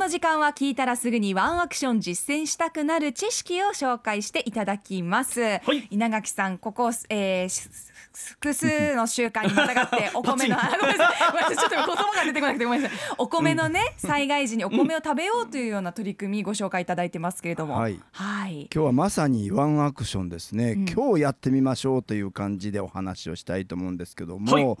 [0.00, 5.86] の時間は聞いたらすぐにワンアクション実践したくなる知識を紹介していただきます、はい。
[5.90, 7.68] 稲垣さんここ、えーし
[8.12, 11.12] 複数の習慣にまたがって お米のあごめんなさ
[11.52, 11.56] い。
[11.56, 12.98] ちょっと言葉が出てこなくてごめんなさい。
[13.18, 17.74] お米のね災害時にお米を食べようというような取り組みご紹介いただいてますけれども。
[17.74, 18.00] はい。
[18.12, 18.70] はい。
[18.74, 20.88] 今日はまさにワンアクションですね、うん。
[20.88, 24.76] 今日やってみましょうという感じでお話をしたいと思うんですけども、はい。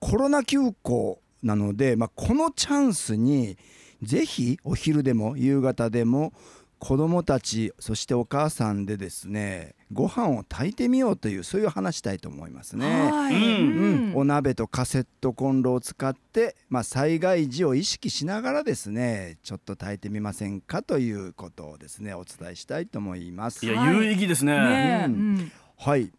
[0.00, 3.56] コロナ休校なので、まあ、このチャンスに
[4.02, 6.32] ぜひお昼でも夕方でも
[6.78, 13.10] 子どもたちそしてお母さんでですねご飯を炊いてみようというそういう話したいと思いますね。
[13.10, 13.34] はい。
[13.34, 14.10] うん。
[14.10, 23.64] うん、お鍋とカセットコンロを使って、まあ、災害時を意識しながらですねちょっと炊いてみませんかということをですねお伝えしたいと思います。
[23.64, 23.96] いや、はい。
[23.96, 24.58] 有意義ですね。
[24.58, 25.06] ねえ。
[25.06, 25.52] ううんん。
[25.78, 26.10] はい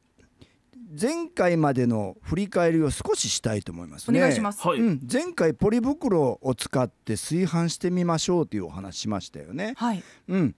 [0.89, 4.19] 前回までの振り返りを少ししたいと思いますね。
[4.19, 4.65] お願いします。
[4.65, 9.73] はい、うん、前回ポリ袋を使って炊飯してみましょうというお話しましたよね。
[9.75, 10.03] はい。
[10.29, 10.55] うん、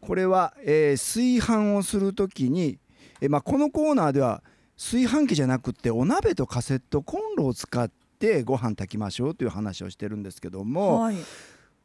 [0.00, 2.78] これは、えー炊飯をするときに、
[3.20, 4.42] えーまあ、このコーナーでは
[4.76, 11.16] 炊飯器じゃなくてお鍋とカセットコンロを使ってご飯炊きましょうという話をしてるんですけども、はい。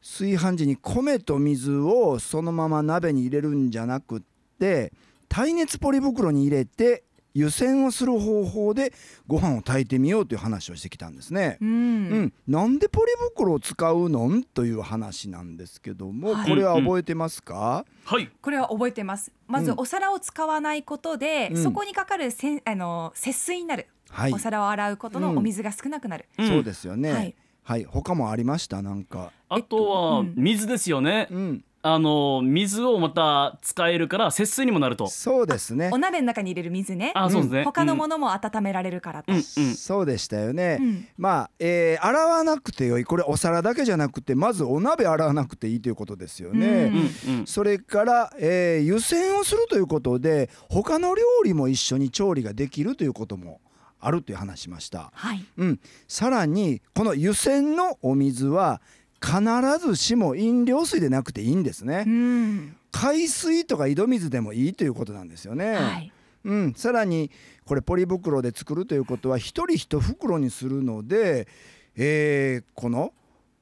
[0.01, 4.21] 炊飯時に米と水をそのまま鍋に入れるんじゃなくっ
[4.59, 4.93] て
[5.27, 7.03] 耐熱ポリ袋に入れて
[7.37, 8.91] 湯煎をする方法で
[9.27, 11.57] ご飯を炊いてみようという話をしてきたんですね。
[11.61, 12.09] ううん。
[12.23, 14.27] ん、なんでポリ袋を使うの？
[14.27, 16.49] んという話なんですけども、はい。
[16.49, 18.29] これは覚えてますか、はい。
[18.41, 19.31] これは覚えてます。
[19.47, 21.63] まずうんお皿を使わないことで、うん。
[21.63, 24.33] そこにかかるせんあの節水になる、はい。
[24.33, 25.37] お皿を洗うことのうん。
[25.37, 26.47] お水が少なくなる、うん。
[26.47, 27.11] そうですよね。
[27.11, 27.17] は
[27.63, 27.81] はい。
[27.81, 28.81] い、他もありました？
[28.81, 29.31] なんか。
[29.49, 30.33] あとはうん。
[30.35, 35.07] 水ですよね、うん、あの水をまた使えるから節水にもなると。
[35.07, 35.89] そうですね。
[35.93, 35.97] お。
[35.97, 37.11] 鍋の中に入れる水ね。
[37.15, 39.37] あそうですね、他のものも温められるからと、うん。
[39.37, 39.43] うん。
[39.43, 40.77] そうでしたよね。
[40.81, 41.07] うん。
[41.17, 43.05] まあ、えー洗わなくてよい。
[43.05, 46.67] これお皿だけじゃなくてまずお鍋洗わなくていいということですよね。
[46.67, 46.73] うん。
[46.73, 47.39] うん。
[47.39, 47.47] うん。
[47.47, 53.61] それから、えー湯煎をするということで他の料理も一緒に調理ができるということも
[53.99, 55.09] あるという話しました。
[55.13, 55.43] はい。
[55.57, 58.81] うん、さらにこの湯煎のお水は
[59.23, 59.39] 必
[59.79, 62.03] ずしも飲料水でなくていいんですね。
[62.05, 65.73] うん海水とか井戸水でもいいということなんですよね。
[65.73, 66.11] はい
[66.45, 67.29] うん、さらに
[67.65, 71.47] これポリ袋で作るということは一人一袋にするので、
[71.95, 73.13] えーこの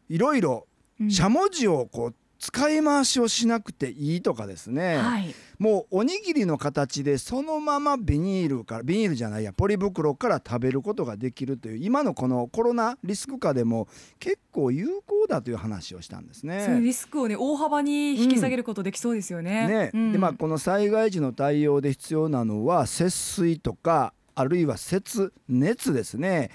[0.08, 0.68] いろいろ
[1.00, 5.34] うんしゃもじをこう使い回しをしなくていいとかですね、はい。
[5.58, 13.88] もうおにぎりの形でそのままビニールからビニールじゃないやポリ袋から食べることができるという今のこのコロナリスク下でも
[14.20, 16.64] 結構有効だという話をしたんですね。
[16.68, 19.68] そういうリスクをね大幅に引き下げることできそうですよね。
[19.68, 19.92] ね。
[19.92, 20.12] うん。
[20.12, 26.52] でまあこの災害時の対応で必要なのは節水とかあるいは節熱ですね、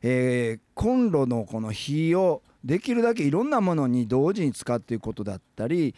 [0.00, 5.94] えーコンロのこの火をできるだけいろんなものに同時に使っていくことだったり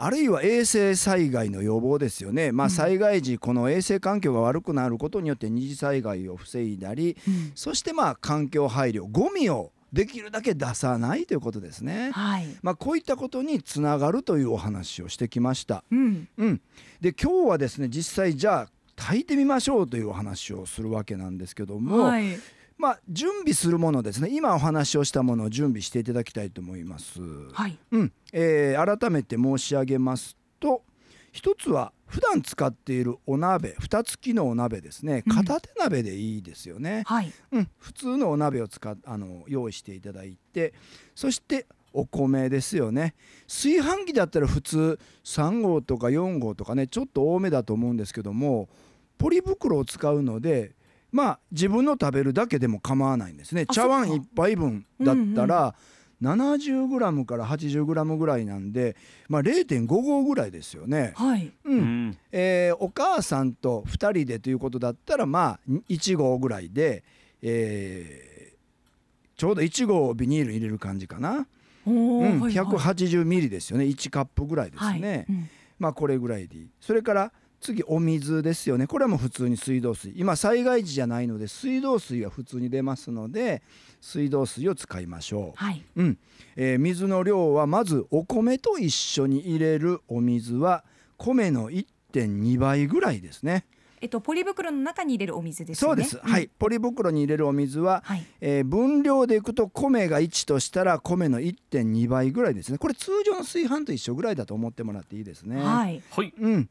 [0.00, 12.10] あるいは衛生災害の予防ですよね、まあ、うん災害時この衛生環境が悪くなることによって二次災害を防いだりうんそしてまあ環境配慮ゴミをできるだけ出さないということですね。
[12.12, 12.46] はい。
[12.62, 15.82] まあ、こういったことにつながるというお話をしてきました。
[15.90, 16.28] うん。
[16.36, 16.60] うん、
[17.00, 22.38] で今日はですね実際じゃあ炊いてみましょうというお話をするわけなんですけども、はい。
[22.78, 27.20] まあ、準備するものですね今お話をしたものを準備していただきたいと思います。
[27.52, 27.78] はい。
[27.90, 30.82] うんえー改めて申し上げますと
[31.32, 37.02] 一つは普段使っているお鍋蓋付きのお鍋ですねうん片手鍋でいいですよね。
[37.06, 37.32] はい。
[37.52, 40.72] うん、普通のお鍋を使っあの用意していただいて
[41.14, 43.14] そしてお米ですよね
[43.48, 48.68] 炊飯器だったら普通3合とか4合とかねちょっと多めだと思うんですけども
[49.16, 50.76] ポリ袋を使うので
[51.12, 53.64] まあ自分の食べるだけでも構わないんですね。
[53.68, 55.74] あ茶碗そっか1杯分だったら
[56.22, 57.36] 70g か。
[57.36, 58.96] ら 80g ぐらいなんで、
[59.28, 61.12] まあ、0.5合ぐらいですよね。
[61.16, 61.52] はい。
[61.64, 62.08] ううん。
[62.08, 67.04] んえーお母さんと2人でということだったらまあ1合ぐらいで、
[67.42, 68.28] えー
[69.36, 71.46] ちょうど1合をビニールに入れる感じかな、
[71.86, 72.20] おうん、お。
[72.22, 72.40] はい。
[72.40, 73.84] はい180ミリですよね。
[73.84, 75.00] 1カップぐらいですはい。
[75.00, 75.48] ね、うん。
[75.78, 76.68] まあこれぐらいでいい。
[76.80, 83.62] それから次お水ですよねこれはもう普通に水道水今災害時じゃないので水道水は普通に出ますので
[84.00, 85.56] 水道水を使いましょう。
[85.56, 85.84] はい。
[85.96, 86.18] うん
[86.56, 90.84] えー水の量はまずお米と一緒に入れるお水は
[91.16, 93.66] 米の1.2倍ぐらいですね。
[94.00, 96.04] えっとポリ袋の中に入れるお水ですよね。
[96.04, 96.48] そうです、んはい。
[96.48, 98.24] ポリ袋に入れるお水は、はい。
[98.40, 105.56] えー分量でいくと米が1としたら米の1.2倍ぐらいですねこれ通常の炊飯と一緒ぐらいだと思ってもらっていいですね。
[105.56, 106.02] はい。
[106.10, 106.70] はいうん、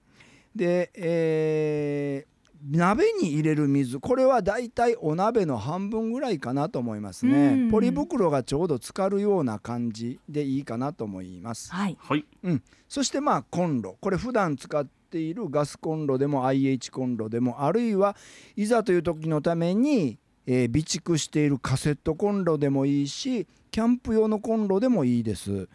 [0.57, 2.37] で、えー
[2.69, 7.71] 鍋に入れる水これはだいたいお鍋の半分ぐらいかなと思いますね、うん。
[7.71, 11.97] ポリ袋がちょうど浸かるような感じでいいかなと思います、はい。
[11.99, 12.25] はい。
[12.43, 13.97] うん、そしてまあコンロ。
[14.01, 18.17] これ普段使っているガスコンロでも IH コンロでもあるいは
[18.55, 25.69] いざという時のために、えー備蓄しているカセットコンロでもいいしキャンプ用のコンロでもいいです。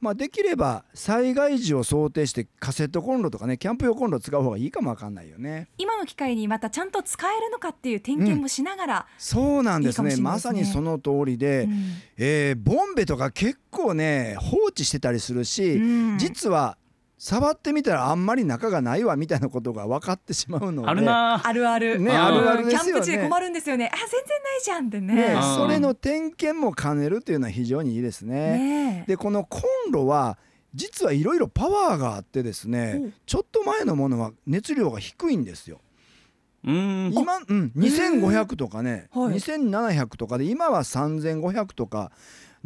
[0.00, 5.68] まあ、できれば災害時を想定してカセットコンロとかねキャンプ用コンロ使う方がいいかもわかんないよね。
[5.78, 10.16] 今の機会にまたちゃんと使えるのかっていう点検もしながら、そうなんですね。
[10.16, 10.20] ね。
[10.20, 11.72] まさにその通りで、うん。
[12.18, 16.18] えーボンベとか結構ね放置してたりするし、うん。
[16.18, 16.76] 実は
[17.18, 20.88] 触ってみたらあんまり中がないわみたいなことが分かってしまうので。
[20.88, 21.40] あるな。
[21.46, 22.04] あるある、うん。
[22.04, 22.90] ねあるあるですよね。
[22.90, 23.90] キャンプ地で困るんですよね。
[23.92, 25.14] あ全然ないじゃんってね。
[25.34, 29.04] ねそれの点検も兼ねるっていうのは非常にいいですね。
[29.06, 30.36] でこのコンロは
[30.74, 35.80] 実はいろいろパワーがあってですねおちょっと前のものは熱量が低いんですよ。
[36.64, 37.14] うーん。
[37.14, 39.34] 今、うん、2500とかね、はい。
[39.36, 42.12] 2700とかで今は3500とか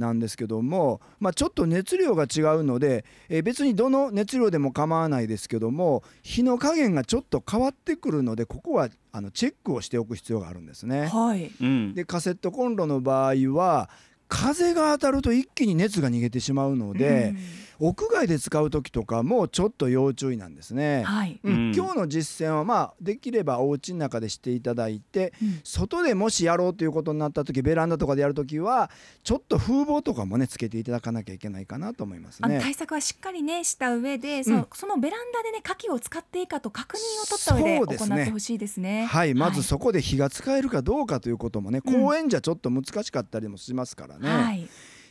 [0.00, 11.06] なんですけども、まあ、ちょっと熱量が違うので、えー別にどの熱量でも構わないですけども火の加減がちょっと変わってくるのでここはあのチェックをしておく必要があるんですね。
[11.06, 11.50] はい。
[11.61, 11.94] うん。
[11.94, 13.91] でカセットコンロの場合は
[14.29, 17.35] 風が当たると一気に熱が逃げてしまうので、
[17.80, 21.00] 屋外で使う時とかもちょっと要注意なんですうね。
[21.00, 21.04] ん。
[21.04, 21.52] はい、うん。
[21.52, 21.74] うん。
[21.74, 25.60] 今日の実践はまあできればお家の中でしていただいてうん。
[25.64, 28.90] 外でもしやろうということになった時ベランダとかでやる時は
[29.24, 32.54] ちょっと風防とかもねつけていただかなきゃいけないかなと思いますね。
[32.54, 39.06] あの対策はしっかりねした上で、そのそのベランダでね火器を使っていいかと確認を取った上で行ってほしいですね。
[39.06, 42.02] はい、まずそこで火が使えるかどうかということもね、うん。
[42.04, 44.28] 公園じゃちょっと難しかったりもしますからね。
[44.28, 44.68] はい、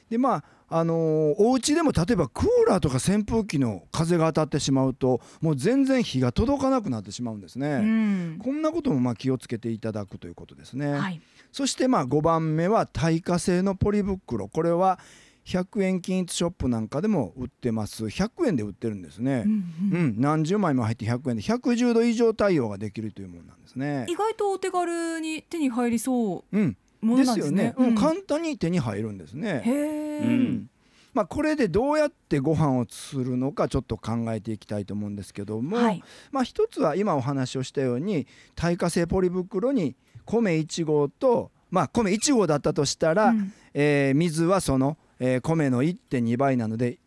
[0.10, 7.68] でまああのーお家でも例えばクーラーとか扇風機の風が当たってしまうともう全然火が届かなくなってしまうんですね。
[7.68, 10.94] うん、こんなこともまあ気をつけていただくということですね。
[10.94, 11.22] はい、
[11.52, 15.00] そしてまあ5番目は耐火性のポリ袋これは
[15.46, 19.50] 100円均一ショップなんかでも売ってます100円で売ってるんですねう。
[19.50, 24.16] んううんん、何十枚も入って100円で110度以上対応ができるというものなんですね意。
[24.16, 27.90] 外とお手軽に手に入りそううん、ものでなんですねすよね。。
[27.92, 29.62] うん、簡単に手に入るんですね。
[29.66, 29.74] へう
[30.24, 30.70] え、ん
[31.14, 46.98] まあ、これでどうやってご飯をするのかちょっと考えていきたいと思うんですけども、はい、まあ、一つは今お話をしたように耐火性ポリ袋に米1合と、まあ、米1合だったとしたら、うんえー水はその、えー米の1.2倍なのでい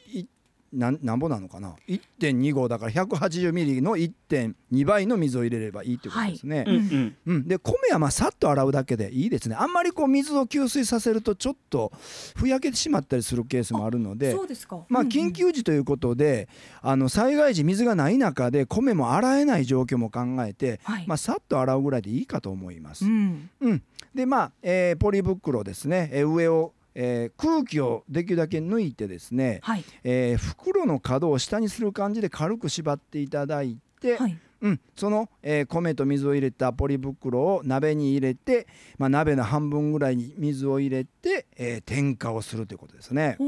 [0.73, 6.65] なんなんぼなのかな？1.2合だから180ミリの1.2倍の水を入れればいいということですね。
[6.67, 7.17] うんうん。
[7.27, 9.57] うん、で米はまあさっと洗うだけでいいですね。
[9.59, 11.93] あんまりこう水を吸水させるとちょっと
[12.35, 14.85] ふやけてしまったりするケースもあるのでそうですか。
[14.89, 16.49] まあ緊急時ということで、
[16.81, 23.05] あの災害時水がない中で米も洗えない状況も考えて、はい、まあ、さっと洗うぐらいでいいかと思います。
[23.05, 23.83] うん、うん、
[24.15, 38.67] でまあ、えーポリ袋ですね、えー上を、えー空気をできるだけ抜いてですね、はい、えー袋の角を下にする感じで軽く縛っていただいて、はい、うん、その、えー米と水を入れたポリ袋を鍋に入れて、
[38.97, 43.37] まあ、鍋の半分ぐらいに水を入れて、えー点火をするということですね。
[43.41, 43.45] う。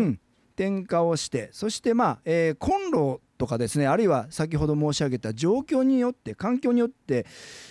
[0.00, 0.20] ん、
[0.56, 7.26] 点火をしてそしてまあ、えーコンロとかですねあるいは先ほど申し上げた状況によって環境によって、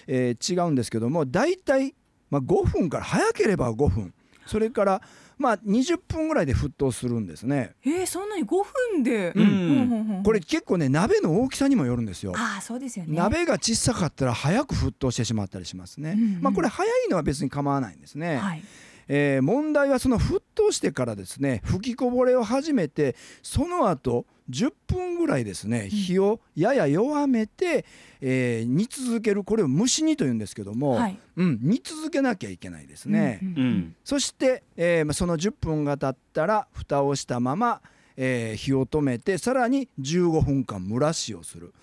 [0.07, 1.95] えー違うんですけども大体、
[2.30, 4.14] まあ、5分から早ければ5分
[4.50, 5.02] それから
[5.38, 7.76] まあ20分ぐらいで沸騰するんですね。
[7.86, 8.48] えー、そんなに？5
[8.96, 12.34] 分で、うんこれ結構ね鍋の大きさにもよるんですよ。
[12.36, 13.16] ああそうですよね。
[13.16, 16.16] 鍋が小さかったら早く沸騰してしまったりしますね。
[16.18, 18.38] うんうんまあこれ早いのは別に構わないんですね。
[18.38, 18.64] はい、
[19.09, 27.85] えー問題はその沸騰してからですね吹きこぼれを始めてその後10分ぐらいですね火をやや弱めて、
[28.21, 33.39] えー煮続けるこれを蒸し煮というんですけども、はい、うん、煮続けなきゃいけないですね。
[33.42, 33.95] うんうんうん。
[34.04, 37.81] そして、えーまあその10分が経ったら蓋をしたまま、
[38.18, 41.73] えー火を止めてさらに15分間蒸らしをする。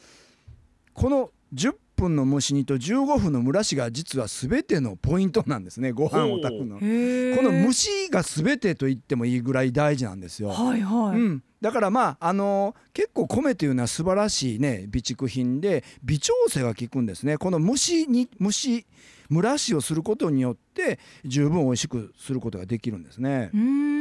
[0.92, 6.76] この10分の蒸し煮と15分の蒸らしが実は全てのポイントなんですねご飯を炊くの。
[6.76, 6.82] こ
[7.42, 10.50] の蒸しが全てと言ってもいいぐらい大事なんですよ。
[10.50, 11.18] はいはい。
[11.18, 18.86] うん、だからまああの結構米というのは素晴らしいね備蓄品で微調整が効くんですねこの蒸しに蒸し
[19.30, 23.56] 蒸らしをすることによって十分美味しくすることができるんですねう。
[23.56, 23.95] ー。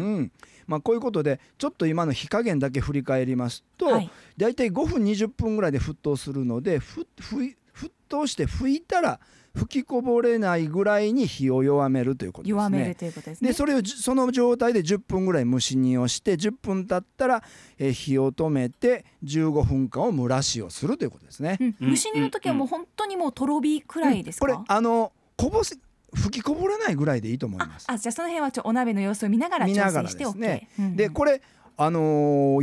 [0.00, 0.32] うんん
[0.66, 9.20] まあ、こういうことでちょっと今の火加減だけ振り返りますと、はいだいたい5分20分ぐらいで沸騰するのでふふい沸騰して拭いたら
[9.54, 12.50] 吹きこぼれないぐらいに火を弱めるということですね。
[12.50, 13.48] 弱めるということですね。
[13.48, 17.42] でそれをじその状態で10分ぐらい蒸し煮をして10分経ったら、
[17.78, 21.58] えー火を止めて15分間を蒸らしをするということですね。
[21.60, 24.46] うん蒸し煮の時はもう本当にもうとろ火くらいですか？
[24.46, 25.76] これあのこぼせ
[26.14, 27.86] 吹きこぼれないぐらいでいいと思いあます。
[27.88, 30.80] あじゃあその辺はちょお鍋の様子を見ながら調整してですね OK。
[30.80, 31.40] うんうんでこれ
[31.76, 32.00] あの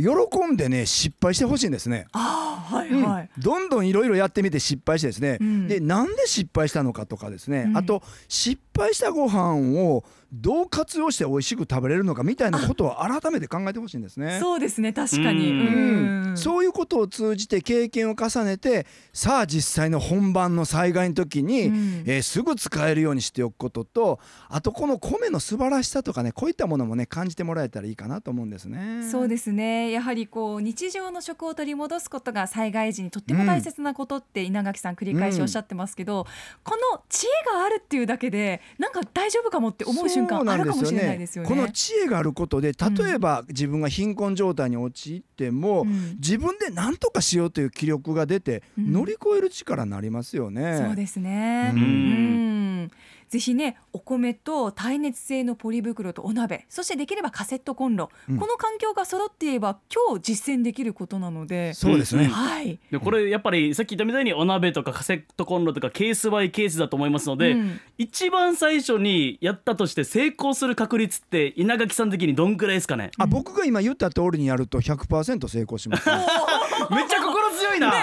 [0.00, 2.06] ー喜んでね失敗してほしいんですね。
[2.12, 3.28] あーはいうんはい。
[3.38, 14.38] どんどんいろいろやってみて失敗してですね、うんでなんで失敗したのかとかですね、うんあと失敗したご飯をどう活用して美味しく食べれるのかみたいなことを改めて考えてほしいんですね。
[14.40, 15.50] そうですね確かに。
[15.50, 15.58] うん
[16.06, 29.06] うんそういうことを通じて経験を重ねてさあ実際の本番の災害の時に、うんえーすぐ使えるようにしておくこととあとこの米の素晴らしさとかねこういったものもね感じてもらえたらいいかなと思うんですね。
[29.10, 36.26] そうですねやはりこう日常の食を取り戻すことが災害時にとっても大切なことって稲垣さん繰り返しおっしゃってますけど、
[36.62, 41.48] この知恵があるっていうだけでなんか大丈夫かもって思う瞬間あるかもしれないですよね。
[41.48, 50.78] この知恵があることで例えば自分が貧困状態に陥っても、うん自分で何とかしようという気力が出て、うん乗り越える力になりますよね。
[50.86, 51.72] そうですね。
[51.74, 52.90] ううんん
[53.32, 62.26] ぜひねお米と耐熱性のポリ袋とお鍋そしてできればカセットコンロ、うんこの環境が揃っていれば今日実践できることなので、そうですね。
[62.26, 62.78] はい。
[62.90, 73.12] でこれやっぱりさっき言ったみたいにお鍋とかカセットコンロとかケースバイケースだと思いますので、うん一番最初にやったとして成功する確率って稲垣さん的にどんくらいですかね？
[73.16, 76.16] あ僕が今言った通りにやると100%成功します、ね。
[76.90, 77.94] めっちゃ心強いな、今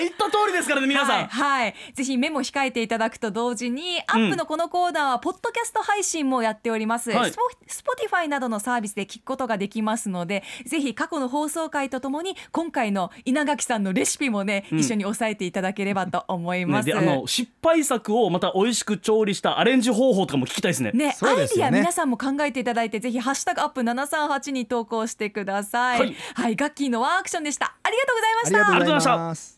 [0.00, 1.74] 言った通りですからね皆さん、はい、はい。
[1.94, 7.30] ぜひメモ控えていただくと同時に、アップのこのコーナーはポッドキャスト配信もやっております、はい。
[7.30, 14.78] スポ Spotify などのサービスで聞くことができますのでぜひ過去の放送回とともに今回の稲垣さんのレシピもね、うん。
[14.78, 20.92] 一緒に押さえていただければと思いねます、であの失敗作をまた美味しく調理したアレンジ方法とかも聞きたいですね。
[20.92, 21.78] ね、アイディアそうですよね。
[21.80, 26.00] 皆さんも考えていただいてぜひハッシュタグアップ738に投稿してください。
[26.00, 26.16] はい。
[26.34, 27.76] はい、ガッキーのワンアクションでした。
[27.82, 28.58] ありがとうございまあした。
[28.58, 29.24] ありがとうございま。
[29.28, 29.57] ますアッ